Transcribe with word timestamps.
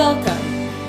Welcome. 0.00 0.40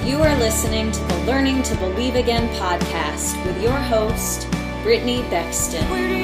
You 0.08 0.22
are 0.22 0.34
listening 0.38 0.90
to 0.90 1.00
the 1.04 1.18
Learning 1.26 1.62
to 1.64 1.76
Believe 1.76 2.16
Again 2.16 2.48
podcast 2.56 3.46
with 3.46 3.62
your 3.62 3.74
host, 3.74 4.48
Brittany 4.84 5.24
Bexton. 5.24 5.84
Where 5.90 6.08
do 6.08 6.16
you 6.16 6.24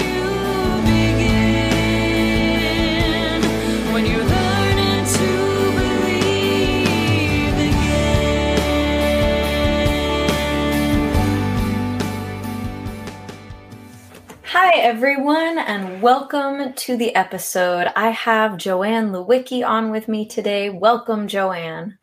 begin 0.85 1.51
when 3.91 4.05
you're 4.05 4.23
learning 4.23 5.05
to 5.05 5.27
believe 5.75 7.55
again? 7.55 8.47
Hi, 14.45 14.77
everyone, 14.77 15.59
and 15.59 16.01
welcome 16.01 16.71
to 16.71 16.95
the 16.95 17.13
episode. 17.15 17.91
I 17.97 18.11
have 18.11 18.55
Joanne 18.55 19.11
Hlewicki 19.11 19.67
on 19.67 19.91
with 19.91 20.07
me 20.07 20.25
today. 20.25 20.69
Welcome, 20.69 21.27
Joanne. 21.27 21.97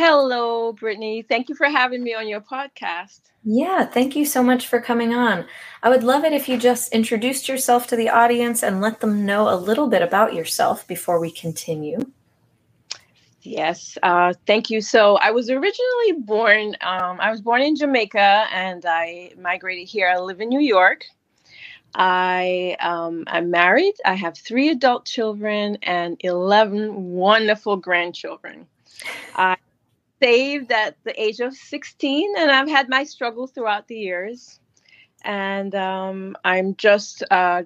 Hello, 0.00 0.72
Brittany. 0.74 1.22
Thank 1.28 1.48
you 1.48 1.56
for 1.56 1.66
having 1.66 2.04
me 2.04 2.14
on 2.14 2.28
your 2.28 2.40
podcast. 2.40 3.18
Yeah, 3.42 3.84
thank 3.84 4.14
you 4.14 4.24
so 4.24 4.44
much 4.44 4.68
for 4.68 4.80
coming 4.80 5.12
on. 5.12 5.44
I 5.82 5.90
would 5.90 6.04
love 6.04 6.22
it 6.22 6.32
if 6.32 6.48
you 6.48 6.56
just 6.56 6.92
introduced 6.92 7.48
yourself 7.48 7.88
to 7.88 7.96
the 7.96 8.08
audience 8.08 8.62
and 8.62 8.80
let 8.80 9.00
them 9.00 9.26
know 9.26 9.52
a 9.52 9.58
little 9.58 9.88
bit 9.88 10.00
about 10.00 10.34
yourself 10.34 10.86
before 10.86 11.18
we 11.18 11.32
continue. 11.32 11.98
Yes, 13.42 13.98
uh, 14.04 14.34
thank 14.46 14.70
you. 14.70 14.80
So 14.80 15.16
I 15.16 15.32
was 15.32 15.50
originally 15.50 16.12
born. 16.20 16.76
Um, 16.80 17.18
I 17.20 17.32
was 17.32 17.40
born 17.40 17.62
in 17.62 17.74
Jamaica, 17.74 18.46
and 18.52 18.86
I 18.86 19.32
migrated 19.36 19.88
here. 19.88 20.08
I 20.08 20.20
live 20.20 20.40
in 20.40 20.48
New 20.48 20.60
York. 20.60 21.06
I 21.96 22.76
um, 22.78 23.24
I'm 23.26 23.50
married. 23.50 23.94
I 24.04 24.14
have 24.14 24.38
three 24.38 24.68
adult 24.68 25.06
children 25.06 25.76
and 25.82 26.16
eleven 26.20 27.10
wonderful 27.10 27.76
grandchildren. 27.76 28.64
I 29.34 29.56
saved 30.22 30.72
at 30.72 30.96
the 31.04 31.20
age 31.20 31.40
of 31.40 31.54
16 31.54 32.34
and 32.38 32.50
i've 32.50 32.68
had 32.68 32.88
my 32.88 33.04
struggles 33.04 33.50
throughout 33.52 33.86
the 33.88 33.96
years 33.96 34.60
and 35.24 35.74
um, 35.74 36.36
i'm 36.44 36.74
just 36.76 37.22
uh, 37.30 37.62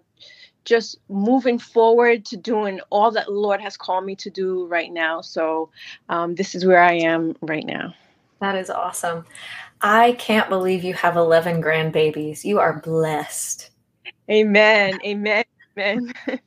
just 0.64 0.98
moving 1.08 1.58
forward 1.58 2.24
to 2.24 2.36
doing 2.36 2.80
all 2.90 3.10
that 3.10 3.26
the 3.26 3.32
lord 3.32 3.60
has 3.60 3.76
called 3.76 4.04
me 4.04 4.14
to 4.16 4.30
do 4.30 4.66
right 4.66 4.92
now 4.92 5.20
so 5.20 5.70
um, 6.08 6.34
this 6.34 6.54
is 6.54 6.64
where 6.64 6.82
i 6.82 6.92
am 6.94 7.34
right 7.42 7.66
now 7.66 7.92
That 8.40 8.56
is 8.56 8.70
awesome. 8.70 9.24
I 9.82 10.12
can't 10.18 10.48
believe 10.48 10.82
you 10.84 10.94
have 10.94 11.16
11 11.16 11.62
grandbabies. 11.62 12.44
You 12.44 12.58
are 12.58 12.80
blessed. 12.80 13.70
amen 14.30 14.98
amen 15.04 15.44
amen 15.78 16.12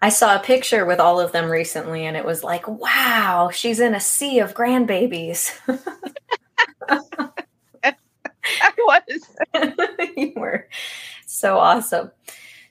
I 0.00 0.10
saw 0.10 0.36
a 0.36 0.40
picture 0.40 0.84
with 0.86 1.00
all 1.00 1.18
of 1.18 1.32
them 1.32 1.50
recently 1.50 2.06
and 2.06 2.16
it 2.16 2.24
was 2.24 2.44
like, 2.44 2.68
wow, 2.68 3.50
she's 3.52 3.80
in 3.80 3.94
a 3.94 4.00
sea 4.00 4.38
of 4.38 4.54
grandbabies. 4.54 5.52
i 8.62 8.72
was 8.78 9.28
you 10.16 10.32
were 10.36 10.68
so 11.26 11.58
awesome. 11.58 12.10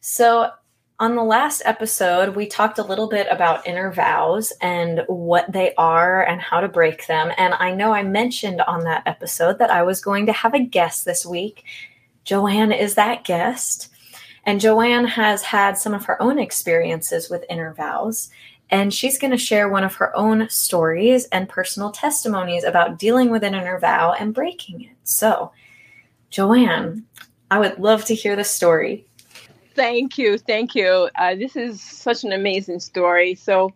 So, 0.01 0.51
on 0.99 1.15
the 1.15 1.23
last 1.23 1.61
episode, 1.63 2.35
we 2.35 2.47
talked 2.47 2.79
a 2.79 2.83
little 2.83 3.07
bit 3.07 3.27
about 3.29 3.67
inner 3.67 3.91
vows 3.91 4.51
and 4.61 5.03
what 5.05 5.51
they 5.51 5.75
are 5.75 6.23
and 6.23 6.41
how 6.41 6.59
to 6.59 6.67
break 6.67 7.05
them. 7.05 7.31
And 7.37 7.53
I 7.53 7.71
know 7.71 7.93
I 7.93 8.01
mentioned 8.01 8.61
on 8.61 8.83
that 8.85 9.03
episode 9.05 9.59
that 9.59 9.69
I 9.69 9.83
was 9.83 10.01
going 10.01 10.25
to 10.25 10.31
have 10.31 10.55
a 10.55 10.59
guest 10.59 11.05
this 11.05 11.23
week. 11.23 11.65
Joanne 12.23 12.71
is 12.71 12.95
that 12.95 13.25
guest. 13.25 13.89
And 14.47 14.61
Joanne 14.61 15.05
has 15.05 15.43
had 15.43 15.77
some 15.77 15.93
of 15.93 16.05
her 16.05 16.19
own 16.21 16.39
experiences 16.39 17.29
with 17.29 17.43
inner 17.49 17.73
vows. 17.73 18.29
And 18.69 18.93
she's 18.93 19.19
going 19.19 19.31
to 19.31 19.37
share 19.37 19.67
one 19.67 19.83
of 19.83 19.95
her 19.95 20.15
own 20.15 20.49
stories 20.49 21.25
and 21.25 21.49
personal 21.49 21.91
testimonies 21.91 22.63
about 22.63 22.97
dealing 22.97 23.29
with 23.29 23.43
an 23.43 23.53
inner 23.53 23.77
vow 23.77 24.13
and 24.13 24.33
breaking 24.33 24.83
it. 24.83 24.95
So, 25.03 25.51
Joanne, 26.29 27.03
I 27.51 27.59
would 27.59 27.77
love 27.77 28.05
to 28.05 28.15
hear 28.15 28.37
the 28.37 28.45
story. 28.45 29.05
Thank 29.75 30.17
you, 30.17 30.37
thank 30.37 30.75
you. 30.75 31.09
Uh, 31.19 31.35
this 31.35 31.57
is 31.57 31.81
such 31.81 32.23
an 32.23 32.31
amazing 32.31 32.79
story. 32.79 33.35
So, 33.35 33.73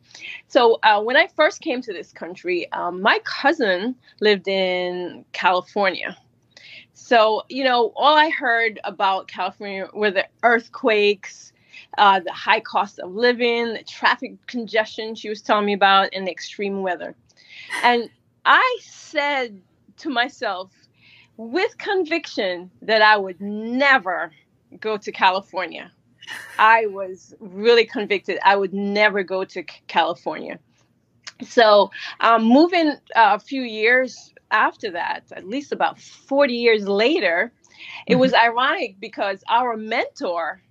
so 0.48 0.80
uh, 0.84 1.02
when 1.02 1.18
I 1.18 1.28
first 1.28 1.60
came 1.60 1.82
to 1.82 1.92
this 1.92 2.14
country, 2.14 2.72
um, 2.72 3.02
my 3.02 3.20
cousin 3.26 3.94
lived 4.22 4.48
in 4.48 5.26
California. 5.34 6.18
So, 7.04 7.42
you 7.50 7.64
know, 7.64 7.92
all 7.96 8.16
I 8.16 8.30
heard 8.30 8.80
about 8.84 9.28
California 9.28 9.90
were 9.92 10.12
the 10.12 10.28
earthquakes, 10.44 11.52
uh, 11.98 12.20
the 12.20 12.32
high 12.32 12.60
cost 12.60 13.00
of 13.00 13.12
living, 13.12 13.74
the 13.74 13.84
traffic 13.84 14.34
congestion 14.46 15.16
she 15.16 15.28
was 15.28 15.42
telling 15.42 15.66
me 15.66 15.74
about, 15.74 16.10
and 16.14 16.28
the 16.28 16.32
extreme 16.32 16.84
weather. 16.84 17.16
And 17.84 18.08
I 18.46 18.80
said 18.82 19.60
to 19.98 20.10
myself, 20.10 20.72
with 21.38 21.76
conviction, 21.80 22.70
that 22.84 23.02
I 23.02 23.18
would 23.18 23.42
never 23.42 24.32
go 24.80 24.96
to 24.96 25.12
California. 25.12 25.92
I 26.60 26.86
was 26.86 27.34
really 27.40 27.86
convicted 27.86 28.38
I 28.46 28.56
would 28.56 28.76
never 28.76 29.24
go 29.24 29.44
to 29.44 29.64
California. 29.88 30.60
So, 31.44 31.90
um, 32.20 32.44
moving 32.44 32.90
uh, 33.16 33.36
a 33.36 33.40
few 33.40 33.64
years 33.64 34.31
after 34.52 34.92
that, 34.92 35.24
at 35.36 35.48
least 35.48 35.72
about 35.72 36.00
40 36.00 36.54
years 36.54 36.88
later, 36.88 37.52
it 38.08 38.16
was 38.16 38.34
ironic 38.34 39.00
because 39.00 39.44
our 39.50 39.78
mentor, 39.78 40.62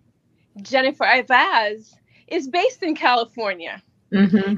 Jennifer 0.63 1.05
Eivaz, 1.05 1.95
is 2.29 2.49
based 2.49 2.83
in 2.83 2.95
California. 2.95 3.83
Mm-hmm. 4.13 4.57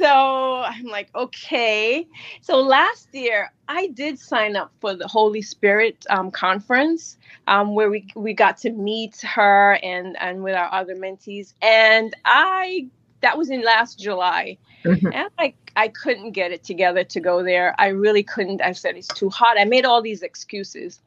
So 0.00 0.62
I'm 0.66 0.86
like, 0.86 1.08
okay. 1.14 2.06
So 2.42 2.60
last 2.60 3.08
year, 3.12 3.52
I 3.68 3.86
did 3.88 4.18
sign 4.18 4.56
up 4.56 4.72
for 4.80 4.94
the 4.94 5.06
Holy 5.06 5.40
Spirit 5.40 6.04
um, 6.10 6.30
conference 6.30 7.16
um, 7.46 7.74
where 7.74 7.90
we, 7.90 8.06
we 8.14 8.34
got 8.34 8.56
to 8.58 8.70
meet 8.70 9.20
her 9.22 9.78
and, 9.82 10.16
and 10.20 10.42
with 10.42 10.56
our 10.56 10.72
other 10.72 10.96
mentees. 10.96 11.54
And 11.62 12.14
I, 12.24 12.88
that 13.20 13.38
was 13.38 13.50
in 13.50 13.62
last 13.62 13.98
July. 13.98 14.58
Mm-hmm. 14.84 15.12
And 15.12 15.30
I, 15.38 15.54
I 15.76 15.88
couldn't 15.88 16.32
get 16.32 16.52
it 16.52 16.62
together 16.64 17.04
to 17.04 17.20
go 17.20 17.42
there. 17.42 17.74
I 17.78 17.88
really 17.88 18.22
couldn't. 18.22 18.62
I 18.62 18.72
said, 18.72 18.96
it's 18.96 19.08
too 19.08 19.30
hot. 19.30 19.58
I 19.58 19.64
made 19.64 19.84
all 19.84 20.02
these 20.02 20.22
excuses. 20.22 21.00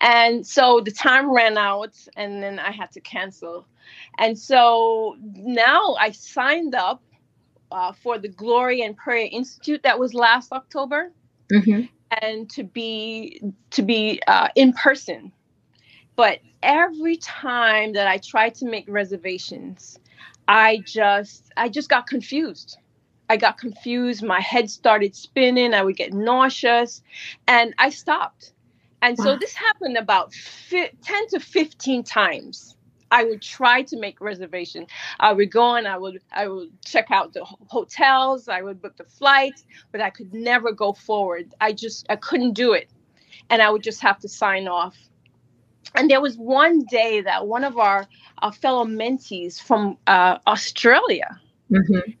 And 0.00 0.46
so 0.46 0.80
the 0.80 0.92
time 0.92 1.32
ran 1.34 1.58
out, 1.58 1.94
and 2.16 2.42
then 2.42 2.58
I 2.58 2.70
had 2.70 2.92
to 2.92 3.00
cancel. 3.00 3.66
And 4.18 4.38
so 4.38 5.16
now 5.20 5.96
I 5.98 6.12
signed 6.12 6.74
up 6.74 7.02
uh, 7.72 7.92
for 7.92 8.18
the 8.18 8.28
Glory 8.28 8.82
and 8.82 8.96
Prayer 8.96 9.28
Institute 9.30 9.82
that 9.82 9.98
was 9.98 10.14
last 10.14 10.52
October, 10.52 11.12
Mm-hmm. 11.52 11.86
and 12.20 12.50
to 12.50 12.62
be 12.62 13.40
to 13.70 13.82
be 13.82 14.20
uh, 14.26 14.48
in 14.54 14.74
person. 14.74 15.32
But 16.14 16.40
every 16.62 17.16
time 17.16 17.94
that 17.94 18.06
I 18.06 18.18
tried 18.18 18.54
to 18.56 18.66
make 18.66 18.84
reservations, 18.86 19.98
I 20.46 20.82
just 20.84 21.50
I 21.56 21.68
just 21.68 21.88
got 21.88 22.06
confused. 22.06 22.76
I 23.28 23.36
got 23.36 23.58
confused. 23.58 24.22
My 24.22 24.40
head 24.40 24.70
started 24.70 25.14
spinning. 25.14 25.74
I 25.74 25.82
would 25.82 25.96
get 25.96 26.12
nauseous, 26.12 27.02
and 27.46 27.74
I 27.78 27.90
stopped. 27.90 28.52
And 29.02 29.16
so 29.18 29.36
this 29.36 29.54
happened 29.54 29.96
about 29.96 30.34
fi- 30.34 30.90
ten 31.02 31.28
to 31.28 31.40
fifteen 31.40 32.02
times. 32.02 32.74
I 33.10 33.24
would 33.24 33.40
try 33.40 33.82
to 33.82 33.98
make 33.98 34.20
reservation. 34.20 34.86
I 35.20 35.32
would 35.32 35.50
go 35.50 35.76
and 35.76 35.88
I 35.88 35.96
would 35.96 36.20
I 36.32 36.48
would 36.48 36.70
check 36.84 37.10
out 37.10 37.32
the 37.32 37.44
hotels. 37.44 38.48
I 38.48 38.62
would 38.62 38.82
book 38.82 38.96
the 38.96 39.04
flights, 39.04 39.64
but 39.92 40.00
I 40.00 40.10
could 40.10 40.34
never 40.34 40.72
go 40.72 40.92
forward. 40.92 41.54
I 41.60 41.72
just 41.72 42.06
I 42.10 42.16
couldn't 42.16 42.52
do 42.52 42.72
it, 42.72 42.90
and 43.50 43.62
I 43.62 43.70
would 43.70 43.82
just 43.82 44.00
have 44.02 44.18
to 44.20 44.28
sign 44.28 44.68
off. 44.68 44.96
And 45.94 46.10
there 46.10 46.20
was 46.20 46.36
one 46.36 46.84
day 46.84 47.22
that 47.22 47.46
one 47.46 47.64
of 47.64 47.78
our, 47.78 48.06
our 48.40 48.52
fellow 48.52 48.84
mentees 48.84 49.60
from 49.60 49.96
uh, 50.06 50.38
Australia 50.46 51.40
Mm-hmm. 51.70 52.12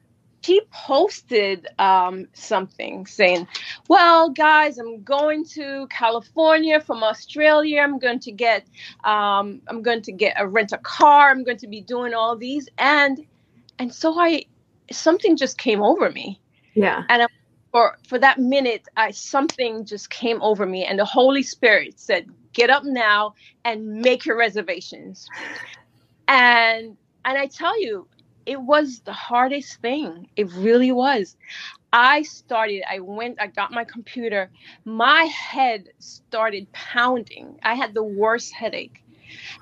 She 0.42 0.60
posted 0.72 1.66
um, 1.78 2.26
something 2.32 3.06
saying, 3.06 3.46
"Well, 3.88 4.30
guys, 4.30 4.78
I'm 4.78 5.02
going 5.02 5.44
to 5.56 5.86
California 5.90 6.80
from 6.80 7.02
Australia. 7.02 7.80
I'm 7.80 7.98
going 7.98 8.20
to 8.20 8.32
get, 8.32 8.66
um, 9.04 9.60
I'm 9.68 9.82
going 9.82 10.02
to 10.02 10.12
get 10.12 10.34
a 10.38 10.46
rent 10.48 10.72
a 10.72 10.78
car. 10.78 11.30
I'm 11.30 11.44
going 11.44 11.58
to 11.58 11.68
be 11.68 11.80
doing 11.80 12.14
all 12.14 12.36
these." 12.36 12.68
And 12.78 13.24
and 13.78 13.92
so 13.94 14.18
I, 14.18 14.44
something 14.90 15.36
just 15.36 15.58
came 15.58 15.82
over 15.82 16.10
me, 16.10 16.40
Yeah. 16.74 17.04
and 17.08 17.22
I, 17.22 17.26
for 17.72 17.98
for 18.08 18.18
that 18.18 18.38
minute, 18.38 18.86
I 18.96 19.10
something 19.12 19.84
just 19.84 20.10
came 20.10 20.40
over 20.42 20.66
me, 20.66 20.84
and 20.84 20.98
the 20.98 21.04
Holy 21.04 21.42
Spirit 21.42 21.98
said, 22.00 22.26
"Get 22.52 22.70
up 22.70 22.84
now 22.84 23.34
and 23.64 24.00
make 24.02 24.24
your 24.24 24.36
reservations." 24.36 25.30
And 26.28 26.96
and 27.24 27.38
I 27.38 27.46
tell 27.46 27.80
you, 27.80 28.08
it 28.48 28.62
was 28.62 29.00
the 29.00 29.12
hardest 29.12 29.80
thing. 29.82 30.26
It 30.34 30.50
really 30.54 30.90
was. 30.90 31.36
I 31.92 32.22
started, 32.22 32.82
I 32.90 33.00
went, 33.00 33.40
I 33.40 33.46
got 33.48 33.72
my 33.72 33.84
computer. 33.84 34.50
My 34.86 35.24
head 35.24 35.90
started 35.98 36.72
pounding. 36.72 37.58
I 37.62 37.74
had 37.74 37.92
the 37.92 38.02
worst 38.02 38.54
headache. 38.54 39.02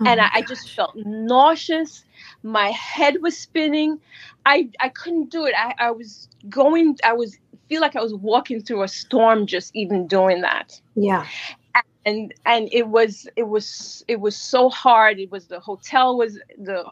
Oh 0.01 0.07
and 0.07 0.21
I, 0.21 0.29
I 0.35 0.43
just 0.43 0.71
felt 0.77 0.95
nauseous. 0.97 2.05
My 2.45 2.71
head 2.71 3.23
was 3.23 3.37
spinning. 3.37 3.99
I, 4.47 4.71
I 4.79 4.89
couldn't 4.91 5.31
do 5.31 5.47
it. 5.47 5.55
I, 5.59 5.75
I 5.79 5.91
was 5.91 6.29
going, 6.49 6.97
I 7.05 7.13
was 7.13 7.37
feel 7.69 7.81
like 7.81 7.97
I 7.97 8.03
was 8.03 8.15
walking 8.15 8.63
through 8.63 8.85
a 8.85 8.89
storm 8.89 9.47
just 9.47 9.75
even 9.75 10.07
doing 10.07 10.43
that. 10.43 10.81
Yeah. 10.95 11.27
And 12.07 12.33
and 12.47 12.69
it 12.73 12.87
was 12.87 13.29
it 13.35 13.49
was 13.49 14.05
it 14.07 14.21
was 14.21 14.37
so 14.37 14.71
hard. 14.71 15.19
It 15.19 15.33
was 15.33 15.49
the 15.49 15.59
hotel 15.59 16.17
was 16.17 16.39
the 16.57 16.85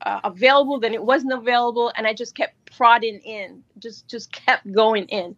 uh, 0.00 0.20
available, 0.24 0.80
then 0.80 0.94
it 0.94 1.04
wasn't 1.04 1.34
available, 1.34 1.92
and 1.94 2.06
I 2.06 2.14
just 2.14 2.34
kept 2.34 2.54
prodding 2.74 3.20
in, 3.20 3.62
just 3.78 4.08
just 4.08 4.32
kept 4.32 4.72
going 4.72 5.04
in, 5.06 5.36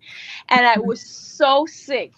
and 0.49 0.67
I 0.67 0.79
was 0.79 1.03
so 1.05 1.67
sick. 1.67 2.13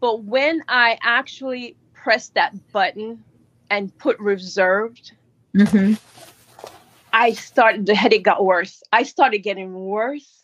But 0.00 0.24
when 0.24 0.62
I 0.68 0.98
actually 1.02 1.76
pressed 1.94 2.34
that 2.34 2.54
button 2.72 3.22
and 3.70 3.96
put 3.98 4.18
reserved, 4.18 5.12
hmm 5.54 5.94
I 7.12 7.32
started 7.34 7.86
the 7.86 7.94
headache 7.94 8.24
got 8.24 8.44
worse. 8.44 8.82
I 8.92 9.04
started 9.04 9.38
getting 9.38 9.74
worse. 9.74 10.37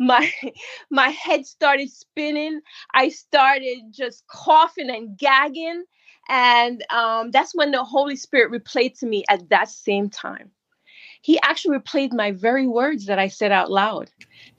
My 0.00 0.32
my 0.90 1.10
head 1.10 1.46
started 1.46 1.90
spinning. 1.90 2.60
I 2.94 3.10
started 3.10 3.78
just 3.92 4.26
coughing 4.26 4.90
and 4.90 5.16
gagging. 5.16 5.84
And 6.28 6.84
um, 6.90 7.30
that's 7.30 7.54
when 7.54 7.70
the 7.70 7.84
Holy 7.84 8.16
Spirit 8.16 8.52
replayed 8.52 8.98
to 9.00 9.06
me 9.06 9.24
at 9.28 9.48
that 9.50 9.68
same 9.68 10.10
time. 10.10 10.50
He 11.22 11.38
actually 11.42 11.78
replayed 11.78 12.12
my 12.12 12.32
very 12.32 12.66
words 12.66 13.06
that 13.06 13.18
I 13.18 13.28
said 13.28 13.52
out 13.52 13.70
loud 13.70 14.10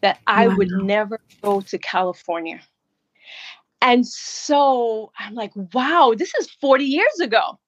that 0.01 0.19
I 0.27 0.47
would 0.47 0.69
never 0.71 1.19
go 1.41 1.61
to 1.61 1.77
California. 1.77 2.61
And 3.81 4.05
so 4.05 5.11
I'm 5.17 5.33
like, 5.33 5.51
wow, 5.73 6.13
this 6.15 6.33
is 6.39 6.51
40 6.61 6.83
years 6.83 7.19
ago. 7.19 7.59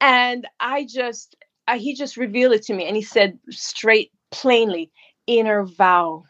And 0.00 0.46
I 0.58 0.86
just, 0.86 1.36
I, 1.68 1.78
he 1.78 1.94
just 1.94 2.16
revealed 2.16 2.54
it 2.54 2.62
to 2.64 2.74
me 2.74 2.86
and 2.86 2.96
he 2.96 3.02
said 3.02 3.38
straight, 3.50 4.10
plainly, 4.32 4.90
inner 5.26 5.64
vow, 5.64 6.24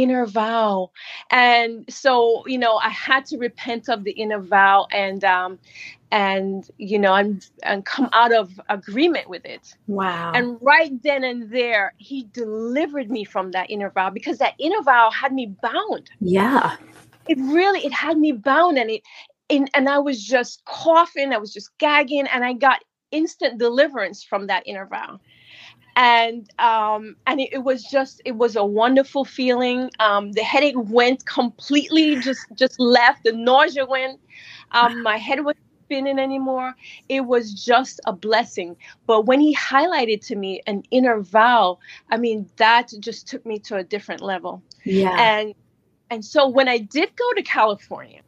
inner 0.00 0.26
vow. 0.26 0.90
And 1.30 1.84
so, 1.88 2.46
you 2.46 2.58
know, 2.58 2.76
I 2.76 2.88
had 2.88 3.24
to 3.26 3.38
repent 3.38 3.88
of 3.88 4.04
the 4.04 4.12
inner 4.12 4.40
vow 4.40 4.86
and, 4.90 5.24
um, 5.24 5.58
and 6.10 6.68
you 6.76 6.98
know, 6.98 7.14
and 7.14 7.46
and 7.62 7.86
come 7.86 8.10
out 8.12 8.34
of 8.34 8.60
agreement 8.68 9.30
with 9.30 9.46
it. 9.46 9.74
Wow. 9.86 10.32
And 10.34 10.58
right 10.60 10.92
then 11.02 11.24
and 11.24 11.50
there, 11.50 11.94
he 11.96 12.28
delivered 12.32 13.10
me 13.10 13.24
from 13.24 13.52
that 13.52 13.70
inner 13.70 13.88
vow 13.88 14.10
because 14.10 14.36
that 14.38 14.54
inner 14.58 14.82
vow 14.82 15.10
had 15.10 15.32
me 15.32 15.46
bound 15.62 16.10
yeah. 16.20 16.76
it 17.28 17.38
really 17.38 17.80
it 17.84 17.92
had 17.92 18.18
me 18.18 18.32
bound 18.32 18.78
and 18.78 18.90
it 18.90 19.02
and, 19.50 19.70
and 19.74 19.88
i 19.88 19.98
was 19.98 20.22
just 20.22 20.64
coughing 20.64 21.32
i 21.32 21.38
was 21.38 21.52
just 21.52 21.76
gagging 21.78 22.26
and 22.26 22.44
i 22.44 22.52
got 22.52 22.84
instant 23.10 23.58
deliverance 23.58 24.22
from 24.24 24.46
that 24.46 24.62
inner 24.66 24.86
vow 24.86 25.20
and 25.96 26.48
um 26.58 27.16
and 27.26 27.40
it, 27.40 27.48
it 27.52 27.58
was 27.64 27.84
just 27.84 28.20
it 28.24 28.32
was 28.36 28.56
a 28.56 28.64
wonderful 28.64 29.24
feeling 29.24 29.90
um 30.00 30.32
the 30.32 30.42
headache 30.42 30.74
went 30.76 31.24
completely 31.26 32.16
just 32.16 32.46
just 32.54 32.78
left 32.78 33.22
the 33.24 33.32
nausea 33.32 33.84
went 33.86 34.20
um 34.72 35.02
my 35.02 35.16
head 35.16 35.44
was 35.44 35.54
spinning 35.84 36.18
anymore 36.18 36.74
it 37.08 37.22
was 37.22 37.52
just 37.52 38.00
a 38.06 38.12
blessing 38.12 38.76
but 39.06 39.26
when 39.26 39.40
he 39.40 39.54
highlighted 39.54 40.24
to 40.26 40.36
me 40.36 40.60
an 40.66 40.82
inner 40.90 41.20
vow 41.20 41.78
i 42.10 42.16
mean 42.16 42.48
that 42.56 42.90
just 43.00 43.28
took 43.28 43.44
me 43.46 43.58
to 43.58 43.76
a 43.76 43.84
different 43.84 44.20
level 44.22 44.62
Yeah. 44.84 45.18
and 45.18 45.54
and 46.10 46.24
so 46.24 46.48
when 46.48 46.68
I 46.68 46.78
did 46.78 47.10
go 47.16 47.32
to 47.36 47.42
California, 47.42 48.20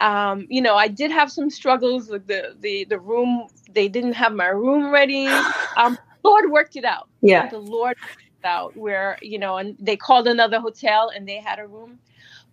um, 0.00 0.46
you 0.48 0.60
know, 0.62 0.76
I 0.76 0.88
did 0.88 1.10
have 1.10 1.30
some 1.30 1.50
struggles 1.50 2.08
with 2.10 2.26
the 2.26 2.54
the 2.58 2.84
the 2.88 2.98
room. 2.98 3.48
They 3.70 3.88
didn't 3.88 4.14
have 4.14 4.32
my 4.32 4.46
room 4.46 4.90
ready. 4.90 5.46
Um, 5.76 5.98
Lord 6.22 6.50
worked 6.50 6.76
it 6.76 6.84
out. 6.84 7.08
yeah. 7.20 7.48
The 7.48 7.58
Lord 7.58 7.96
worked 8.02 8.22
it 8.22 8.46
out 8.46 8.76
where 8.76 9.18
you 9.22 9.38
know, 9.38 9.56
and 9.56 9.76
they 9.78 9.96
called 9.96 10.26
another 10.26 10.60
hotel 10.60 11.10
and 11.14 11.28
they 11.28 11.36
had 11.36 11.58
a 11.58 11.66
room. 11.66 11.98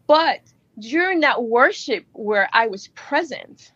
But 0.07 0.41
during 0.79 1.21
that 1.21 1.43
worship 1.43 2.05
where 2.13 2.49
I 2.53 2.67
was 2.67 2.87
present, 2.89 3.71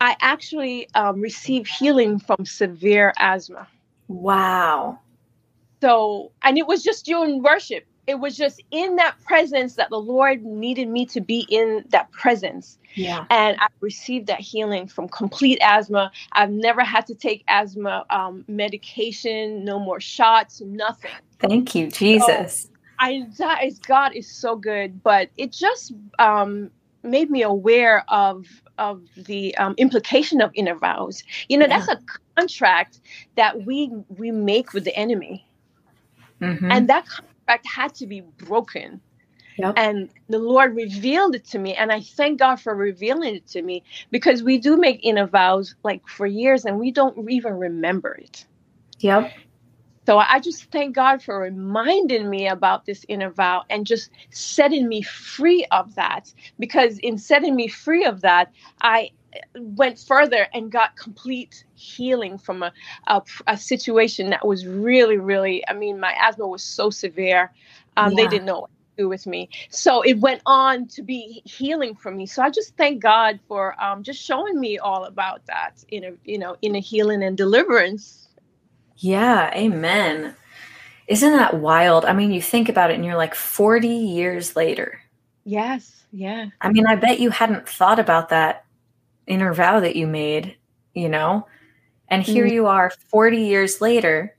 I 0.00 0.16
actually 0.20 0.88
um, 0.94 1.20
received 1.20 1.68
healing 1.68 2.18
from 2.18 2.44
severe 2.44 3.12
asthma. 3.18 3.68
Wow. 4.08 4.98
So, 5.80 6.32
and 6.42 6.58
it 6.58 6.66
was 6.66 6.82
just 6.82 7.06
during 7.06 7.42
worship. 7.42 7.86
It 8.10 8.18
was 8.18 8.36
just 8.36 8.60
in 8.72 8.96
that 8.96 9.14
presence 9.24 9.76
that 9.76 9.88
the 9.88 10.00
Lord 10.00 10.44
needed 10.44 10.88
me 10.88 11.06
to 11.06 11.20
be 11.20 11.46
in 11.48 11.84
that 11.90 12.10
presence. 12.10 12.76
Yeah. 12.96 13.24
And 13.30 13.56
I 13.60 13.68
received 13.80 14.26
that 14.26 14.40
healing 14.40 14.88
from 14.88 15.08
complete 15.08 15.60
asthma. 15.62 16.10
I've 16.32 16.50
never 16.50 16.82
had 16.82 17.06
to 17.06 17.14
take 17.14 17.44
asthma 17.46 18.04
um, 18.10 18.44
medication, 18.48 19.64
no 19.64 19.78
more 19.78 20.00
shots, 20.00 20.60
nothing. 20.60 21.12
Thank 21.38 21.76
you, 21.76 21.88
Jesus. 21.88 22.66
I 22.98 23.26
that 23.38 23.62
is 23.62 23.78
God 23.78 24.16
is 24.16 24.28
so 24.28 24.56
good, 24.56 25.00
but 25.04 25.30
it 25.36 25.52
just 25.52 25.92
um, 26.18 26.68
made 27.04 27.30
me 27.30 27.42
aware 27.42 28.04
of 28.08 28.44
of 28.76 29.02
the 29.16 29.56
um, 29.56 29.74
implication 29.78 30.40
of 30.40 30.50
inner 30.54 30.74
vows. 30.74 31.22
You 31.48 31.58
know, 31.58 31.68
that's 31.68 31.86
a 31.88 32.00
contract 32.36 32.98
that 33.36 33.64
we 33.64 33.92
we 34.08 34.32
make 34.32 34.72
with 34.72 34.82
the 34.82 34.96
enemy 34.96 35.46
Mhm. 36.40 36.72
and 36.72 36.88
that 36.88 37.04
had 37.58 37.84
to 37.86 38.06
be 38.06 38.20
broken 38.38 39.00
Yep. 39.56 39.76
and 39.76 40.10
the 40.28 40.38
lord 40.38 40.74
revealed 40.74 41.34
it 41.34 41.44
to 41.44 41.58
me 41.58 41.74
and 41.74 41.92
i 41.92 42.00
thank 42.00 42.38
god 42.38 42.56
for 42.60 42.74
revealing 42.74 43.36
it 43.36 43.46
to 43.46 43.62
me 43.62 43.82
because 44.10 44.42
we 44.42 44.58
do 44.58 44.76
make 44.76 45.00
inner 45.02 45.26
vows 45.26 45.74
like 45.82 46.06
for 46.08 46.26
years 46.26 46.64
and 46.64 46.78
we 46.78 46.90
don't 46.90 47.30
even 47.30 47.54
remember 47.58 48.12
it 48.14 48.46
Yep. 49.00 49.32
so 50.06 50.18
i 50.18 50.38
just 50.40 50.64
thank 50.70 50.94
god 50.94 51.22
for 51.22 51.38
reminding 51.38 52.28
me 52.28 52.46
about 52.48 52.84
this 52.86 53.04
inner 53.08 53.30
vow 53.30 53.62
and 53.70 53.86
just 53.86 54.10
setting 54.30 54.88
me 54.88 55.02
free 55.02 55.66
of 55.70 55.94
that 55.94 56.32
because 56.58 56.98
in 56.98 57.18
setting 57.18 57.54
me 57.56 57.68
free 57.68 58.04
of 58.04 58.20
that 58.22 58.52
i 58.82 59.10
went 59.56 59.98
further 59.98 60.48
and 60.52 60.70
got 60.70 60.96
complete 60.96 61.64
healing 61.74 62.38
from 62.38 62.62
a, 62.62 62.72
a, 63.06 63.22
a 63.46 63.56
situation 63.56 64.30
that 64.30 64.46
was 64.46 64.66
really 64.66 65.18
really 65.18 65.66
i 65.68 65.72
mean 65.72 66.00
my 66.00 66.14
asthma 66.20 66.46
was 66.46 66.62
so 66.62 66.90
severe 66.90 67.52
um, 67.96 68.14
they 68.14 68.26
didn't 68.26 68.46
know 68.46 68.60
what 68.60 68.70
to 68.70 69.02
do 69.02 69.08
with 69.08 69.26
me 69.26 69.48
so 69.68 70.02
it 70.02 70.18
went 70.18 70.40
on 70.46 70.86
to 70.86 71.02
be 71.02 71.42
healing 71.44 71.94
for 71.94 72.10
me 72.10 72.26
so 72.26 72.42
i 72.42 72.50
just 72.50 72.76
thank 72.76 73.00
god 73.00 73.38
for 73.48 73.80
um, 73.82 74.02
just 74.02 74.20
showing 74.22 74.58
me 74.58 74.78
all 74.78 75.04
about 75.04 75.44
that 75.46 75.84
in 75.88 76.04
a 76.04 76.12
you 76.24 76.38
know 76.38 76.56
in 76.62 76.74
a 76.74 76.80
healing 76.80 77.22
and 77.22 77.36
deliverance 77.36 78.28
Yeah. 79.00 79.50
Amen. 79.54 80.36
Isn't 81.08 81.32
that 81.32 81.54
wild? 81.54 82.04
I 82.04 82.12
mean, 82.12 82.30
you 82.32 82.42
think 82.42 82.68
about 82.68 82.90
it 82.90 82.94
and 82.94 83.04
you're 83.04 83.16
like 83.16 83.34
40 83.34 83.88
years 83.88 84.54
later. 84.54 85.00
yes 85.44 86.04
yeah 86.12 86.46
I 86.60 86.70
mean, 86.70 86.86
I 86.86 86.96
bet 86.96 87.20
you 87.20 87.30
hadn't 87.30 87.68
thought 87.68 87.98
about 87.98 88.28
that 88.28 88.64
inner 89.26 89.52
vow 89.54 89.80
that 89.80 89.96
you 89.96 90.06
made, 90.06 90.56
you 90.94 91.08
know? 91.08 91.46
And 92.08 92.22
here 92.22 92.46
Mm. 92.46 92.52
you 92.52 92.66
are 92.66 92.90
40 93.10 93.38
years 93.38 93.80
later, 93.80 94.36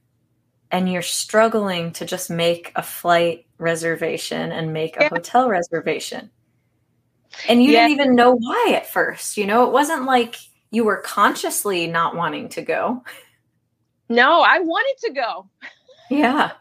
and 0.72 0.92
you're 0.92 1.02
struggling 1.02 1.92
to 1.94 2.06
just 2.06 2.30
make 2.30 2.72
a 2.76 2.82
flight 2.84 3.46
reservation 3.58 4.52
and 4.52 4.74
make 4.74 4.98
a 4.98 5.02
Yeah. 5.04 5.10
hotel 5.10 5.50
reservation. 5.50 6.32
And 7.48 7.64
you 7.64 7.72
Yeah. 7.72 7.88
didn't 7.88 7.92
even 8.02 8.16
know 8.16 8.36
why 8.36 8.74
at 8.76 8.88
first, 8.88 9.38
you 9.38 9.46
know? 9.46 9.66
It 9.66 9.72
wasn't 9.72 10.04
like 10.06 10.36
you 10.72 10.84
were 10.84 10.98
consciously 11.02 11.88
not 11.88 12.16
wanting 12.16 12.50
to 12.50 12.62
go. 12.62 13.04
no 14.10 14.42
i 14.42 14.60
wanted 14.60 14.96
to 15.00 15.14
go 15.14 15.50
Yeah. 16.10 16.52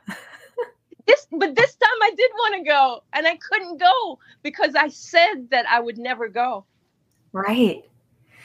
this 1.07 1.27
but 1.33 1.57
this 1.57 1.75
time 1.75 1.99
i 2.03 2.11
did 2.17 2.31
want 2.35 2.55
to 2.57 2.62
go 2.62 3.03
and 3.12 3.27
i 3.27 3.37
couldn't 3.37 3.79
go 3.79 4.19
because 4.45 4.77
i 4.77 4.89
said 4.89 5.49
that 5.50 5.67
i 5.69 5.81
would 5.81 5.99
never 5.99 6.29
go 6.29 6.65
Right. 7.33 7.83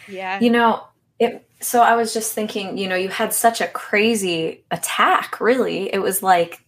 Yeah 0.07 0.39
You 0.39 0.49
know, 0.49 0.83
it 1.19 1.47
so 1.61 1.81
I 1.81 1.95
was 1.95 2.13
just 2.13 2.33
thinking, 2.33 2.77
you 2.77 2.87
know, 2.87 2.95
you 2.95 3.09
had 3.09 3.33
such 3.33 3.61
a 3.61 3.67
crazy 3.67 4.63
attack, 4.71 5.39
really. 5.39 5.91
It 5.93 5.99
was 5.99 6.21
like 6.21 6.61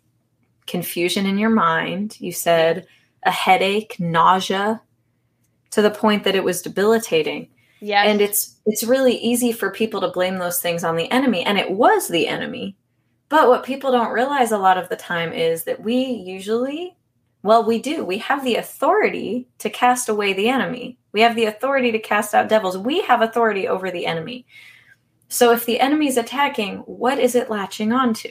confusion 0.66 1.26
in 1.26 1.38
your 1.38 1.50
mind. 1.50 2.20
You 2.20 2.32
said 2.32 2.88
a 3.24 3.32
headache, 3.32 4.00
nausea 4.00 4.82
to 5.72 5.82
the 5.82 5.92
point 5.92 6.24
that 6.24 6.36
it 6.36 6.44
was 6.44 6.62
debilitating. 6.62 7.50
Yeah. 7.80 8.04
And 8.04 8.22
it's 8.22 8.56
it's 8.66 8.84
really 8.84 9.18
easy 9.18 9.52
for 9.52 9.70
people 9.70 10.02
to 10.02 10.08
blame 10.08 10.38
those 10.38 10.62
things 10.62 10.84
on 10.84 10.96
the 10.96 11.12
enemy 11.12 11.44
and 11.44 11.58
it 11.58 11.72
was 11.72 12.08
the 12.08 12.28
enemy. 12.28 12.76
But 13.30 13.50
what 13.50 13.66
people 13.66 13.92
don't 13.92 14.14
realize 14.14 14.52
a 14.52 14.58
lot 14.58 14.78
of 14.78 14.90
the 14.90 14.96
time 14.96 15.34
is 15.34 15.66
that 15.66 15.82
we 15.82 16.06
usually 16.06 16.96
well, 17.44 17.64
we 17.64 17.80
do. 17.80 18.04
We 18.04 18.18
have 18.18 18.44
the 18.44 18.56
authority 18.56 19.48
to 19.60 19.70
cast 19.70 20.10
away 20.10 20.34
the 20.34 20.50
enemy. 20.50 20.98
We 21.18 21.24
have 21.24 21.36
the 21.36 21.46
authority 21.46 21.92
to 21.94 21.98
cast 21.98 22.36
out 22.36 22.48
devils. 22.48 22.78
We 22.78 23.02
have 23.02 23.24
authority 23.24 23.68
over 23.68 23.90
the 23.90 24.06
enemy. 24.06 24.46
So 25.30 25.52
if 25.52 25.66
the 25.66 25.80
enemy's 25.80 26.16
attacking, 26.16 26.82
what 26.82 27.18
is 27.18 27.34
it 27.34 27.50
latching 27.50 27.92
onto? 27.92 28.30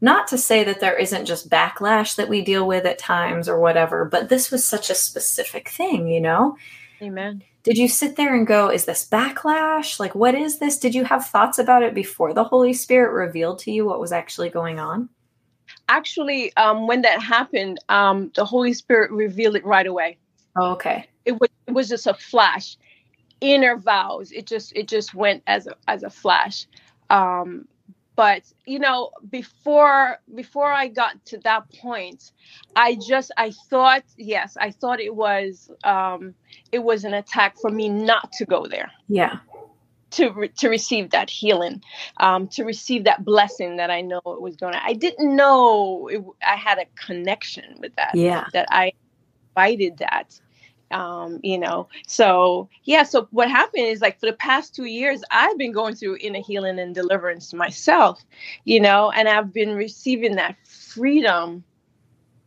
Not 0.00 0.26
to 0.26 0.36
say 0.36 0.64
that 0.64 0.80
there 0.80 0.98
isn't 0.98 1.26
just 1.26 1.48
backlash 1.48 2.16
that 2.16 2.28
we 2.28 2.42
deal 2.42 2.66
with 2.66 2.84
at 2.84 2.98
times 2.98 3.48
or 3.48 3.60
whatever, 3.60 4.06
but 4.06 4.28
this 4.28 4.50
was 4.50 4.64
such 4.64 4.90
a 4.90 4.94
specific 4.96 5.68
thing, 5.68 6.08
you 6.08 6.20
know? 6.20 6.56
amen 7.00 7.44
Did 7.62 7.78
you 7.78 7.86
sit 7.86 8.16
there 8.16 8.34
and 8.34 8.44
go, 8.44 8.72
is 8.72 8.86
this 8.86 9.08
backlash? 9.08 10.00
Like, 10.00 10.16
what 10.16 10.34
is 10.34 10.58
this? 10.58 10.80
Did 10.80 10.96
you 10.96 11.04
have 11.04 11.26
thoughts 11.26 11.60
about 11.60 11.84
it 11.84 11.94
before 11.94 12.34
the 12.34 12.42
Holy 12.42 12.72
Spirit 12.72 13.12
revealed 13.12 13.60
to 13.60 13.70
you 13.70 13.86
what 13.86 14.00
was 14.00 14.10
actually 14.10 14.50
going 14.50 14.80
on? 14.80 15.10
actually, 15.88 16.56
um, 16.56 16.88
when 16.88 17.02
that 17.02 17.22
happened, 17.22 17.78
um, 17.88 18.32
the 18.34 18.44
Holy 18.44 18.72
Spirit 18.72 19.12
revealed 19.12 19.54
it 19.54 19.64
right 19.64 19.86
away. 19.86 20.18
Oh, 20.56 20.72
okay. 20.72 21.06
It 21.26 21.32
was 21.32 21.50
it 21.66 21.72
was 21.72 21.88
just 21.88 22.06
a 22.06 22.14
flash. 22.14 22.78
Inner 23.42 23.76
vows. 23.76 24.32
It 24.32 24.46
just 24.46 24.72
it 24.74 24.88
just 24.88 25.12
went 25.14 25.42
as 25.46 25.66
a 25.66 25.74
as 25.86 26.02
a 26.02 26.10
flash. 26.10 26.66
Um, 27.10 27.68
but 28.16 28.44
you 28.64 28.78
know, 28.78 29.10
before 29.30 30.18
before 30.34 30.72
I 30.72 30.88
got 30.88 31.22
to 31.26 31.38
that 31.38 31.64
point, 31.82 32.32
I 32.74 32.94
just 33.06 33.30
I 33.36 33.50
thought 33.68 34.04
yes, 34.16 34.56
I 34.58 34.70
thought 34.70 35.00
it 35.00 35.14
was 35.14 35.70
um, 35.84 36.34
it 36.72 36.78
was 36.78 37.04
an 37.04 37.12
attack 37.12 37.56
for 37.60 37.70
me 37.70 37.90
not 37.90 38.32
to 38.32 38.46
go 38.46 38.66
there 38.66 38.90
Yeah. 39.08 39.40
to 40.12 40.30
re- 40.30 40.48
to 40.56 40.70
receive 40.70 41.10
that 41.10 41.28
healing, 41.28 41.82
um, 42.16 42.48
to 42.48 42.64
receive 42.64 43.04
that 43.04 43.22
blessing 43.22 43.76
that 43.76 43.90
I 43.90 44.00
know 44.00 44.22
it 44.24 44.40
was 44.40 44.56
going 44.56 44.72
to. 44.72 44.82
I 44.82 44.94
didn't 44.94 45.36
know 45.36 46.08
it, 46.08 46.24
I 46.42 46.56
had 46.56 46.78
a 46.78 46.86
connection 47.06 47.76
with 47.80 47.94
that. 47.96 48.12
Yeah. 48.14 48.46
That 48.54 48.66
I 48.70 48.92
invited 49.54 49.98
that. 49.98 50.40
Um, 50.92 51.40
you 51.42 51.58
know, 51.58 51.88
so 52.06 52.68
yeah. 52.84 53.02
So 53.02 53.28
what 53.32 53.50
happened 53.50 53.86
is 53.86 54.00
like 54.00 54.20
for 54.20 54.26
the 54.26 54.32
past 54.34 54.74
two 54.74 54.84
years, 54.86 55.22
I've 55.30 55.58
been 55.58 55.72
going 55.72 55.94
through 55.96 56.18
inner 56.20 56.40
healing 56.40 56.78
and 56.78 56.94
deliverance 56.94 57.52
myself. 57.52 58.24
You 58.64 58.80
know, 58.80 59.10
and 59.10 59.28
I've 59.28 59.52
been 59.52 59.74
receiving 59.74 60.36
that 60.36 60.56
freedom 60.66 61.64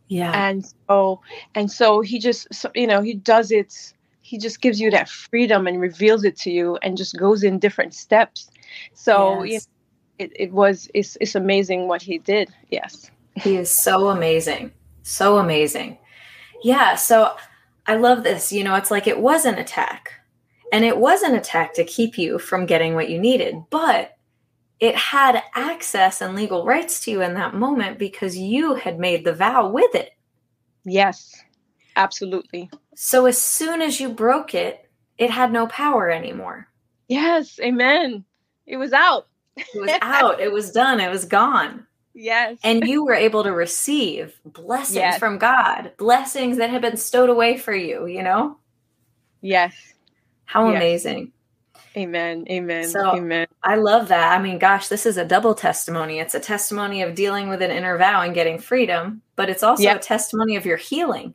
Yeah. 0.08 0.32
and 0.34 0.64
so 0.88 1.20
and 1.54 1.70
so 1.70 2.00
he 2.00 2.18
just 2.18 2.52
so, 2.52 2.70
you 2.74 2.86
know 2.86 3.00
he 3.02 3.14
does 3.14 3.50
it 3.52 3.94
he 4.22 4.38
just 4.38 4.60
gives 4.60 4.80
you 4.80 4.90
that 4.90 5.08
freedom 5.08 5.66
and 5.66 5.80
reveals 5.80 6.24
it 6.24 6.36
to 6.38 6.50
you 6.50 6.76
and 6.82 6.96
just 6.96 7.16
goes 7.16 7.42
in 7.44 7.58
different 7.58 7.94
steps 7.94 8.50
so 8.94 9.42
you 9.44 9.54
know, 9.54 9.60
it, 10.18 10.32
it 10.36 10.52
was 10.52 10.90
it's, 10.94 11.16
it's 11.20 11.34
amazing 11.34 11.88
what 11.88 12.02
he 12.02 12.18
did 12.18 12.50
yes 12.70 13.10
He 13.36 13.56
is 13.56 13.70
so 13.70 14.08
amazing. 14.10 14.72
So 15.02 15.38
amazing. 15.38 15.98
Yeah. 16.62 16.96
So 16.96 17.36
I 17.90 17.96
love 17.96 18.22
this. 18.22 18.52
You 18.52 18.62
know, 18.62 18.76
it's 18.76 18.90
like 18.90 19.06
it 19.08 19.18
was 19.20 19.44
an 19.44 19.56
attack. 19.56 20.12
And 20.72 20.84
it 20.84 20.96
was 20.96 21.22
an 21.22 21.34
attack 21.34 21.74
to 21.74 21.84
keep 21.84 22.16
you 22.16 22.38
from 22.38 22.64
getting 22.66 22.94
what 22.94 23.10
you 23.10 23.18
needed, 23.18 23.56
but 23.70 24.16
it 24.78 24.94
had 24.94 25.42
access 25.56 26.20
and 26.20 26.36
legal 26.36 26.64
rights 26.64 27.00
to 27.04 27.10
you 27.10 27.22
in 27.22 27.34
that 27.34 27.54
moment 27.54 27.98
because 27.98 28.38
you 28.38 28.76
had 28.76 28.98
made 29.00 29.24
the 29.24 29.34
vow 29.34 29.68
with 29.68 29.92
it. 29.94 30.10
yes 30.84 31.34
absolutely 31.96 32.70
So 32.94 33.26
as 33.26 33.36
soon 33.38 33.82
as 33.82 33.98
you 34.00 34.08
broke 34.08 34.54
it, 34.54 34.88
it 35.18 35.30
had 35.30 35.50
no 35.52 35.66
power 35.66 36.08
anymore. 36.10 36.68
yes 37.08 37.58
amen 37.60 38.24
it 38.66 38.76
was 38.76 38.92
out 38.92 39.26
It 39.56 39.66
was 39.80 39.90
out, 40.00 40.40
it 40.40 40.52
was 40.52 40.70
done, 40.70 41.00
it 41.00 41.10
was 41.10 41.24
gone. 41.24 41.84
Yes 42.14 42.58
And 42.64 42.86
you 42.86 43.04
were 43.04 43.14
able 43.14 43.42
to 43.44 43.52
receive 43.52 44.38
blessings 44.44 44.96
Yes. 44.96 45.18
from 45.18 45.38
God, 45.38 45.92
blessings 45.98 46.56
that 46.58 46.70
had 46.70 46.82
been 46.82 46.96
stowed 46.96 47.30
away 47.30 47.56
for 47.56 47.74
you, 47.74 48.06
you 48.06 48.22
know? 48.22 48.56
yes 49.40 49.74
How 50.44 50.68
Yes. 50.68 50.76
amazing. 50.76 51.32
amen 51.96 52.44
amen 52.50 52.84
So- 52.84 53.16
amen 53.16 53.46
I 53.62 53.76
love 53.76 54.08
that. 54.08 54.36
I 54.38 54.42
mean, 54.42 54.58
gosh, 54.58 54.88
this 54.88 55.04
is 55.06 55.16
a 55.18 55.24
double 55.24 55.54
testimony. 55.54 56.18
It's 56.18 56.34
a 56.34 56.40
testimony 56.40 57.02
of 57.02 57.14
dealing 57.14 57.48
with 57.48 57.60
an 57.62 57.70
inner 57.70 57.96
vow 57.98 58.22
and 58.22 58.34
getting 58.34 58.58
freedom, 58.58 59.20
but 59.36 59.50
it's 59.50 59.62
also 59.62 59.82
Yep. 59.84 59.96
a 59.96 60.00
testimony 60.00 60.56
of 60.56 60.64
your 60.66 60.76
healing, 60.78 61.34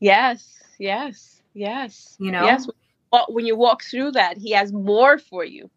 yes 0.00 0.58
yes 0.78 1.40
yes 1.54 2.16
you 2.18 2.30
know? 2.32 2.44
yes 2.44 2.66
Well, 3.12 3.26
when 3.28 3.44
you 3.46 3.56
walk 3.56 3.82
through 3.84 4.12
that 4.12 4.36
he 4.38 4.50
has 4.52 4.72
more 4.72 5.18
for 5.18 5.44
you 5.44 5.70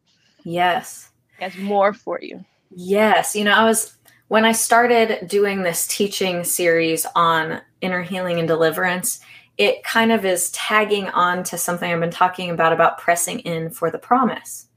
Yes. 0.43 1.11
he 1.37 1.43
has 1.43 1.55
more 1.57 1.93
for 1.93 2.19
you 2.21 2.43
Yes. 2.77 3.35
You 3.37 3.43
know, 3.45 3.53
I 3.53 3.63
was, 3.63 3.95
when 4.27 4.45
I 4.45 4.53
started 4.53 5.27
doing 5.27 5.61
this 5.61 5.87
teaching 5.87 6.43
series 6.43 7.05
on 7.15 7.61
inner 7.81 8.01
healing 8.01 8.39
and 8.39 8.47
deliverance, 8.47 9.19
it 9.57 9.83
kind 9.83 10.11
of 10.11 10.25
is 10.25 10.49
tagging 10.51 11.07
on 11.09 11.43
to 11.43 11.57
something 11.57 11.91
I've 11.91 11.99
been 11.99 12.11
talking 12.11 12.49
about, 12.49 12.73
about 12.73 12.97
pressing 12.97 13.39
in 13.39 13.69
for 13.69 13.89
the 13.91 13.99
promise 13.99 14.67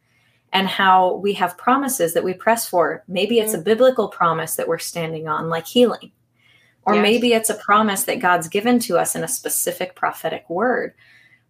and 0.53 0.69
how 0.69 1.17
we 1.17 1.33
have 1.35 1.59
promises 1.59 2.15
that 2.15 2.25
we 2.25 2.35
press 2.35 2.69
for. 2.69 3.05
Maybe 3.09 3.39
it's 3.39 3.55
a 3.55 3.57
mm-hmm. 3.57 3.65
biblical 3.65 4.09
promise 4.09 4.55
that 4.57 4.69
we're 4.69 4.79
standing 4.79 5.29
on, 5.29 5.49
like 5.49 5.67
healing. 5.67 6.13
Or 6.85 6.95
Yes. 6.95 7.03
maybe 7.03 7.33
it's 7.33 7.51
a 7.51 7.55
promise 7.55 8.05
that 8.05 8.21
God's 8.21 8.49
given 8.49 8.79
to 8.81 8.97
us 8.97 9.15
in 9.15 9.25
a 9.25 9.29
specific 9.29 9.95
prophetic 9.95 10.49
word. 10.49 10.95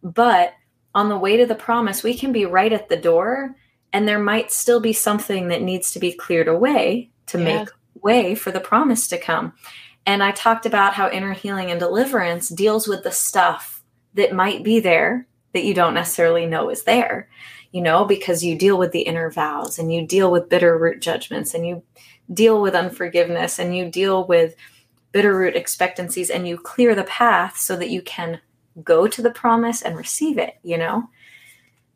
But 0.03 0.55
on 0.95 1.09
the 1.09 1.19
way 1.19 1.37
to 1.37 1.47
the 1.47 1.55
promise, 1.55 2.03
we 2.03 2.15
can 2.15 2.33
be 2.33 2.45
right 2.45 2.73
at 2.73 2.89
the 2.89 2.97
door 2.97 3.55
and 3.93 4.07
there 4.07 4.19
might 4.19 4.53
still 4.53 4.81
be 4.81 4.93
something 4.93 5.49
that 5.49 5.63
needs 5.63 5.93
to 5.93 5.99
be 5.99 6.13
cleared 6.13 6.49
away 6.49 7.11
to 7.27 7.39
Yes. 7.39 7.45
make 7.45 7.69
way 8.09 8.35
for 8.35 8.51
the 8.51 8.69
promise 8.73 9.07
to 9.09 9.19
come. 9.19 9.53
And 10.07 10.23
I 10.23 10.31
talked 10.31 10.65
about 10.65 10.95
how 10.95 11.11
inner 11.11 11.35
healing 11.35 11.71
and 11.71 11.79
deliverance 11.79 12.49
deals 12.49 12.89
with 12.89 13.05
the 13.05 13.13
stuff 13.13 13.85
that 14.15 14.33
might 14.33 14.65
be 14.65 14.81
there 14.81 15.27
that 15.53 15.65
you 15.65 15.75
don't 15.75 15.93
necessarily 15.93 16.47
know 16.47 16.71
is 16.71 16.85
there, 16.85 17.29
you 17.71 17.83
know, 17.83 18.07
because 18.07 18.43
you 18.43 18.57
deal 18.57 18.79
with 18.79 18.93
the 18.93 19.03
inner 19.03 19.31
vows 19.31 19.79
and 19.79 19.93
you 19.93 20.07
deal 20.07 20.31
with 20.31 20.49
bitter 20.49 20.79
root 20.79 21.03
judgments 21.03 21.53
and 21.53 21.67
you 21.67 21.83
deal 22.33 22.63
with 22.63 22.75
unforgiveness 22.75 23.59
and 23.59 23.77
you 23.77 23.91
deal 23.91 24.27
with 24.27 24.55
bitter 25.13 25.37
root 25.37 25.55
expectancies 25.55 26.31
and 26.31 26.49
you 26.49 26.57
clear 26.57 26.95
the 26.95 27.05
path 27.05 27.59
so 27.59 27.77
that 27.77 27.91
you 27.91 28.01
can 28.01 28.41
go 28.83 29.07
to 29.07 29.21
the 29.21 29.31
promise 29.31 29.83
and 29.83 29.95
receive 29.95 30.39
it, 30.39 30.55
you 30.63 30.79
know? 30.79 31.11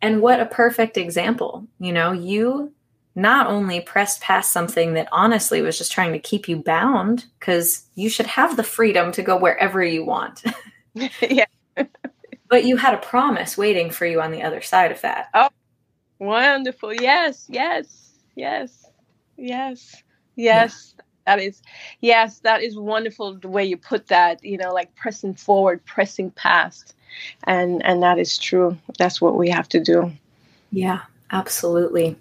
And 0.03 0.21
what 0.21 0.41
a 0.41 0.47
perfect 0.47 0.99
example. 0.99 1.67
You 1.79 1.95
know, 1.95 2.13
you 2.13 2.73
not 3.15 3.47
only 3.47 3.81
pressed 3.81 4.21
past 4.21 4.53
something 4.53 4.95
that 4.95 5.09
honestly 5.13 5.61
was 5.63 5.77
just 5.77 5.93
trying 5.93 6.13
to 6.13 6.19
keep 6.19 6.49
you 6.49 6.57
bound, 6.57 7.27
because 7.39 7.85
you 7.95 8.09
should 8.09 8.27
have 8.27 8.57
the 8.57 8.63
freedom 8.65 9.13
to 9.13 9.23
go 9.23 9.37
wherever 9.37 9.83
you 9.83 10.05
want, 10.05 10.43
yeah 11.21 11.45
but 12.53 12.67
you 12.67 12.77
had 12.77 12.93
a 12.93 12.99
promise 12.99 13.57
waiting 13.57 13.91
for 13.91 14.05
you 14.05 14.21
on 14.21 14.31
the 14.31 14.43
other 14.43 14.61
side 14.61 14.93
of 14.93 15.01
that. 15.01 15.31
Oh, 15.33 15.49
wonderful. 16.19 16.93
Yes, 16.93 17.47
yes, 17.49 18.13
yes, 18.37 18.85
yes, 19.39 20.03
yes. 20.37 20.95
That 21.25 21.41
is, 21.41 21.63
yes, 22.03 22.41
that 22.41 22.63
is 22.63 22.77
wonderful 22.77 23.39
the 23.39 23.49
way 23.49 23.65
you 23.65 23.79
put 23.79 24.09
that, 24.09 24.45
you 24.45 24.59
know, 24.59 24.71
like 24.75 24.95
pressing 24.97 25.33
forward, 25.33 25.83
pressing 25.87 26.31
past. 26.33 26.95
And 27.45 27.83
and 27.87 28.03
that 28.03 28.19
is 28.19 28.37
true. 28.37 28.77
That's 28.99 29.19
what 29.19 29.37
we 29.37 29.49
have 29.49 29.69
to 29.71 29.81
do. 29.81 30.13
Yeah, 30.73 31.01
absolutely. 31.31 32.19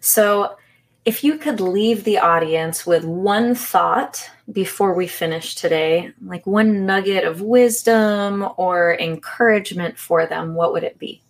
So, 0.00 0.56
if 1.04 1.24
you 1.24 1.38
could 1.38 1.58
leave 1.58 2.04
the 2.04 2.18
audience 2.18 2.86
with 2.86 3.02
one 3.02 3.54
thought 3.54 4.30
before 4.52 4.92
we 4.92 5.06
finish 5.06 5.54
today, 5.54 6.12
like 6.22 6.46
one 6.46 6.84
nugget 6.84 7.24
of 7.24 7.40
wisdom 7.40 8.46
or 8.58 8.94
encouragement 8.98 9.98
for 9.98 10.26
them, 10.26 10.54
what 10.54 10.74
would 10.74 10.84
it 10.84 10.98
be? 10.98 11.22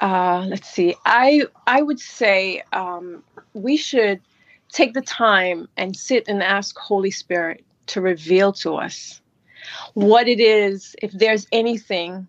Uh, 0.00 0.46
let's 0.48 0.68
see. 0.68 0.94
I 1.04 1.42
I 1.66 1.82
would 1.82 2.00
say 2.00 2.62
um, 2.72 3.22
we 3.52 3.76
should 3.76 4.20
take 4.72 4.94
the 4.94 5.02
time 5.02 5.68
and 5.76 5.94
sit 5.94 6.26
and 6.26 6.42
ask 6.42 6.76
Holy 6.78 7.10
Spirit 7.10 7.64
to 7.86 8.00
reveal 8.00 8.52
to 8.54 8.74
us 8.76 9.20
what 9.94 10.28
it 10.28 10.40
is. 10.40 10.96
If 11.02 11.12
there's 11.12 11.46
anything 11.52 12.26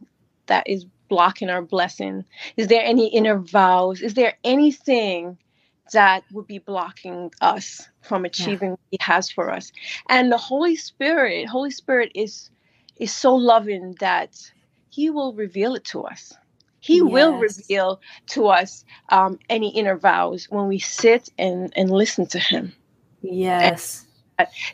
that 0.47 0.67
is 0.67 0.85
blocking 1.09 1.49
our 1.49 1.61
blessing, 1.61 2.25
is 2.57 2.67
there 2.67 2.83
any 2.83 3.07
inner 3.09 3.39
vows? 3.39 4.01
Is 4.01 4.15
there 4.15 4.35
anything 4.43 5.37
that 5.93 6.23
would 6.31 6.47
be 6.47 6.59
blocking 6.59 7.31
us 7.41 7.87
from 8.03 8.25
achieving 8.25 8.71
what 8.71 8.79
He 8.91 8.97
has 9.01 9.31
for 9.31 9.51
us? 9.51 9.71
And 10.09 10.31
the 10.31 10.37
Holy 10.37 10.75
Spirit, 10.75 11.47
Holy 11.49 11.71
Spirit 11.71 12.11
is 12.15 12.49
is 12.97 13.13
so 13.13 13.35
loving 13.35 13.95
that 14.01 14.35
He 14.89 15.09
will 15.09 15.33
reveal 15.33 15.75
it 15.75 15.85
to 15.85 16.03
us. 16.03 16.33
He 16.81 17.01
will 17.01 17.37
reveal 17.37 18.01
to 18.29 18.47
us 18.47 18.85
um, 19.09 19.39
any 19.49 19.69
inner 19.75 19.97
vows 19.97 20.47
when 20.49 20.67
we 20.67 20.79
sit 20.79 21.29
and, 21.37 21.73
and 21.75 21.91
listen 21.91 22.27
to 22.27 22.39
Him. 22.39 22.73
Yes. 23.23 24.05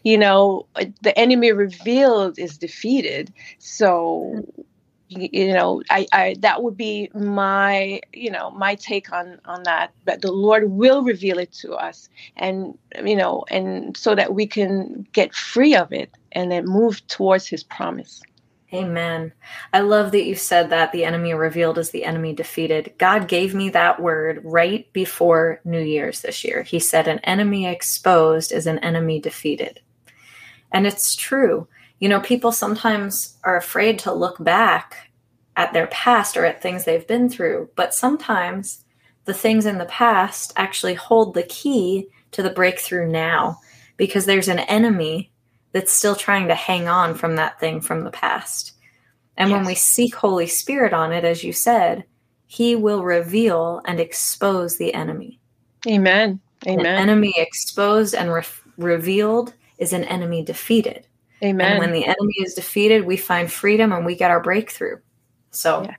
You 0.03 0.17
know, 0.17 0.67
the 1.01 1.17
enemy 1.17 1.51
revealed 1.51 2.39
is 2.39 2.57
defeated. 2.57 3.33
So, 3.59 4.43
y- 4.57 4.63
you 5.12 5.53
know, 5.53 5.84
I, 5.89 6.08
I 6.13 6.36
that 6.39 6.63
would 6.63 6.77
be 6.77 7.10
my 7.13 8.01
you 8.13 8.32
know 8.32 8.51
my 8.51 8.75
take 8.75 9.12
on 9.12 9.39
on 9.46 9.63
that. 9.63 9.91
But 10.06 10.22
the 10.22 10.32
Lord 10.32 10.72
will 10.72 11.03
reveal 11.03 11.38
it 11.39 11.51
to 11.53 11.74
us, 11.74 12.10
and 12.38 12.77
you 13.03 13.15
know, 13.15 13.44
and 13.50 13.96
so 13.98 14.15
that 14.15 14.34
we 14.34 14.48
can 14.48 15.06
get 15.13 15.34
free 15.34 15.75
of 15.75 15.91
it 15.91 16.12
and 16.32 16.51
then 16.51 16.65
move 16.65 17.06
towards 17.08 17.48
His 17.48 17.63
promise. 17.63 18.22
Amen. 18.74 19.34
I 19.74 19.82
love 19.82 20.13
that 20.13 20.24
you 20.24 20.36
said 20.36 20.70
that 20.70 20.94
the 20.94 21.03
enemy 21.03 21.34
revealed 21.34 21.77
is 21.77 21.91
the 21.91 22.06
enemy 22.06 22.34
defeated. 22.34 22.94
God 22.98 23.27
gave 23.27 23.53
me 23.53 23.70
that 23.70 24.01
word 24.01 24.39
right 24.46 24.91
before 24.94 25.60
New 25.65 25.82
Year's 25.82 26.22
this 26.22 26.46
year. 26.46 26.63
He 26.63 26.80
said, 26.80 27.08
An 27.08 27.20
enemy 27.20 27.65
exposed 27.65 28.53
is 28.53 28.68
an 28.68 28.80
enemy 28.80 29.20
defeated. 29.20 29.82
And 30.72 30.88
it's 30.88 31.15
true. 31.15 31.68
You 32.01 32.10
know, 32.10 32.20
people 32.20 32.51
sometimes 32.51 33.38
are 33.43 33.55
afraid 33.55 34.00
to 34.00 34.12
look 34.12 34.43
back 34.43 35.12
at 35.55 35.72
their 35.72 35.86
past 35.88 36.36
or 36.36 36.43
at 36.46 36.60
things 36.60 36.84
they've 36.84 37.05
been 37.05 37.29
through, 37.29 37.70
but 37.75 37.93
sometimes 37.93 38.84
the 39.25 39.36
things 39.36 39.67
in 39.67 39.77
the 39.77 39.86
past 39.86 40.51
actually 40.55 40.96
hold 40.96 41.36
the 41.36 41.43
key 41.43 42.08
to 42.31 42.41
the 42.41 42.50
breakthrough 42.50 43.08
now 43.08 43.60
because 43.98 44.25
there's 44.25 44.48
an 44.48 44.58
enemy 44.60 45.31
that's 45.74 45.93
still 45.93 46.15
trying 46.15 46.48
to 46.48 46.55
hang 46.55 46.88
on 46.88 47.13
from 47.13 47.36
that 47.36 47.60
thing 47.60 47.81
from 47.81 48.03
the 48.03 48.10
past. 48.10 48.74
And 49.38 49.51
when 49.51 49.65
we 49.65 49.75
seek 49.75 50.15
Holy 50.15 50.48
Spirit 50.48 50.93
on 50.93 51.13
it, 51.13 51.24
as 51.24 51.43
you 51.43 51.53
said, 51.53 52.03
He 52.48 52.75
will 52.75 53.03
reveal 53.03 53.79
and 53.86 54.00
expose 54.00 54.77
the 54.77 54.93
enemy. 54.96 55.39
Amen. 55.88 56.39
Amen. 56.65 56.86
An 56.86 56.98
enemy 56.98 57.36
exposed 57.38 58.15
and 58.15 58.34
re- 58.34 58.43
revealed 58.77 59.53
is 59.77 59.93
an 59.93 60.03
enemy 60.05 60.43
defeated. 60.43 61.05
Amen. 61.43 61.71
And 61.71 61.79
when 61.79 61.91
the 61.91 62.05
enemy 62.05 62.36
is 62.39 62.53
defeated, 62.53 63.05
we 63.05 63.17
find 63.17 63.51
freedom 63.51 63.91
and 63.91 64.05
we 64.05 64.15
get 64.15 64.31
our 64.31 64.41
breakthrough. 64.41 64.98
So, 65.51 65.83
Yeah. 65.83 65.95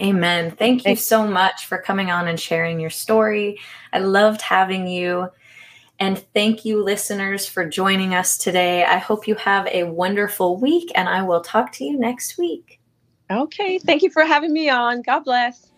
amen. 0.00 0.52
Thank 0.52 0.86
you 0.86 0.96
so 0.96 1.26
much 1.26 1.66
for 1.66 1.78
coming 1.78 2.10
on 2.10 2.28
and 2.28 2.38
sharing 2.38 2.78
your 2.80 2.90
story. 2.90 3.58
I 3.92 3.98
loved 3.98 4.42
having 4.42 4.86
you. 4.86 5.28
And 6.00 6.18
thank 6.34 6.64
you, 6.64 6.82
listeners, 6.82 7.46
for 7.46 7.68
joining 7.68 8.14
us 8.14 8.36
today. 8.36 8.84
I 8.84 8.98
hope 8.98 9.28
you 9.28 9.36
have 9.36 9.66
a 9.68 9.84
wonderful 9.84 10.56
week, 10.56 10.90
and 10.94 11.08
I 11.08 11.22
will 11.22 11.40
talk 11.40 11.70
to 11.72 11.84
you 11.84 11.98
next 11.98 12.36
week. 12.38 12.80
okay. 13.30 13.78
Thank 13.78 14.02
you 14.02 14.10
for 14.10 14.24
having 14.24 14.52
me 14.52 14.68
on. 14.68 15.02
God 15.02 15.20
bless. 15.20 15.70